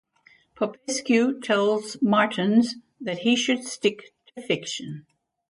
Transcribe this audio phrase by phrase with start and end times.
[0.55, 5.05] Popescu tells Martins that he should stick to fiction.